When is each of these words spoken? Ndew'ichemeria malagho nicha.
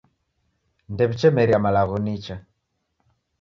Ndew'ichemeria 0.91 1.59
malagho 1.63 1.97
nicha. 2.05 2.35